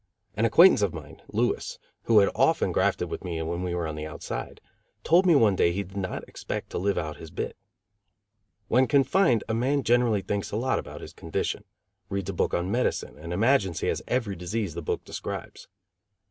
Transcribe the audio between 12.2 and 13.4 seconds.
a book on medicine and